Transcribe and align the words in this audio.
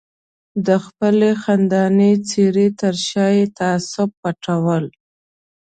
د 0.65 0.67
خپلې 0.85 1.29
خندانې 1.41 2.11
څېرې 2.29 2.67
تر 2.81 2.95
شا 3.07 3.27
یې 3.37 3.45
تعصب 3.59 4.09
پټول. 4.21 4.85